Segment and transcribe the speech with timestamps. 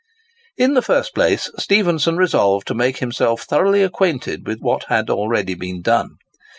[0.57, 5.53] In the first place Stephenson resolved to make himself thoroughly acquainted with what had already
[5.53, 6.15] been done.